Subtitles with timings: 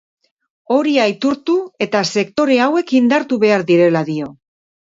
[0.75, 1.57] Hori aitortu
[1.87, 4.33] eta sektore hauek indartu behar direla dio.